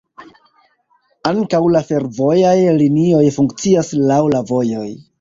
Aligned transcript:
Ankaŭ 1.33 1.61
la 1.75 1.83
fervojaj 1.91 2.57
linioj 2.81 3.23
funkcias 3.39 3.97
laŭ 4.13 4.23
la 4.37 4.47
vojoj. 4.55 4.93